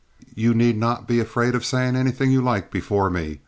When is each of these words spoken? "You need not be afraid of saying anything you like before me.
"You 0.33 0.55
need 0.55 0.77
not 0.77 1.07
be 1.07 1.19
afraid 1.19 1.53
of 1.53 1.63
saying 1.63 1.95
anything 1.95 2.31
you 2.31 2.41
like 2.41 2.71
before 2.71 3.11
me. 3.11 3.39